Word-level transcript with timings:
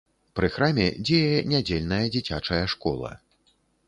Пры 0.37 0.47
храме 0.53 0.85
дзее 1.09 1.35
нядзельная 1.51 1.99
дзіцячая 2.15 2.63
школа. 2.75 3.13